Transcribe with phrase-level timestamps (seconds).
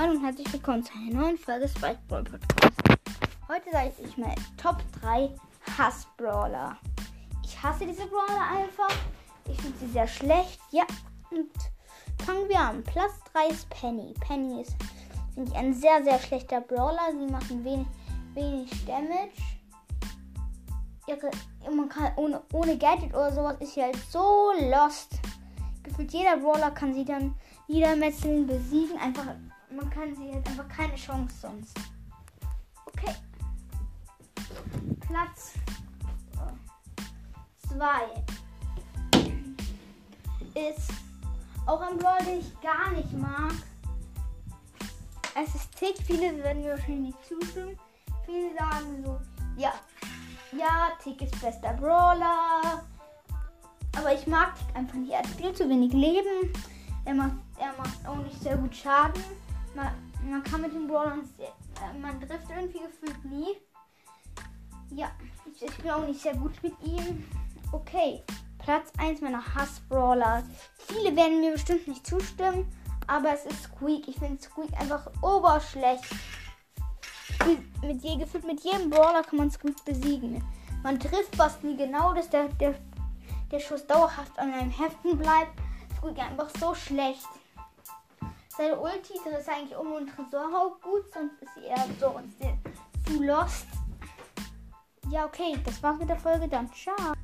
[0.00, 2.72] Hallo und herzlich willkommen zu einer neuen Folge Spike Brawl Podcast.
[3.48, 5.28] Heute sage ich mal Top 3
[5.76, 6.78] Hass-Brawler.
[7.42, 8.96] Ich hasse diese Brawler einfach.
[9.50, 10.60] Ich finde sie sehr schlecht.
[10.70, 10.84] Ja,
[11.32, 11.50] und
[12.24, 12.84] fangen wir an.
[12.84, 14.14] Platz 3 ist Penny.
[14.20, 14.76] Penny ist,
[15.34, 17.10] finde ich, ein sehr, sehr schlechter Brawler.
[17.10, 17.88] Sie machen wenig,
[18.34, 19.32] wenig Damage.
[21.08, 21.28] Ihre,
[21.74, 25.18] man kann, ohne, ohne Gadget oder sowas ist sie halt so lost.
[25.82, 27.34] Gefühlt jeder Brawler kann sie dann
[27.66, 28.96] niedermetzeln, besiegen.
[28.98, 29.34] Einfach,
[29.70, 31.78] man kann sie halt einfach keine Chance sonst.
[32.86, 33.14] Okay.
[35.00, 35.54] Platz
[37.68, 37.84] 2
[40.54, 40.90] ist
[41.66, 43.52] auch ein Brawler, den ich gar nicht mag.
[45.34, 45.96] Es ist Tick.
[46.04, 47.78] Viele werden mir wahrscheinlich nicht zustimmen.
[48.26, 49.20] Viele sagen so,
[49.56, 49.72] ja,
[50.52, 52.82] ja, Tick ist bester Brawler.
[53.96, 55.12] Aber ich mag Tick einfach nicht.
[55.12, 56.52] Er hat viel zu wenig Leben.
[57.04, 59.22] Er macht, er macht auch nicht sehr gut Schaden.
[59.78, 59.92] Man,
[60.28, 63.56] man kann mit den Brawlern, äh, man trifft irgendwie gefühlt nie.
[64.90, 65.08] Ja,
[65.46, 67.24] ich, ich bin auch nicht sehr gut mit ihm.
[67.70, 68.24] Okay,
[68.58, 70.42] Platz 1 meiner Hass-Brawler.
[70.78, 72.66] Viele werden mir bestimmt nicht zustimmen,
[73.06, 74.08] aber es ist Squeak.
[74.08, 76.06] Ich finde Squeak einfach oberschlecht.
[77.80, 80.42] Mit, je, gefühlt mit jedem Brawler kann man Squeak besiegen.
[80.82, 82.74] Man trifft fast nie genau, dass der, der,
[83.52, 85.52] der Schuss dauerhaft an einem Heften bleibt.
[85.98, 87.28] Squeak einfach so schlecht.
[88.58, 92.20] Seine Ulti ist eigentlich um und Tresorhaupt gut, sonst ist sie eher so
[93.06, 93.68] zu lost.
[95.08, 96.68] Ja, okay, das war's mit der Folge dann.
[96.72, 97.14] Ciao.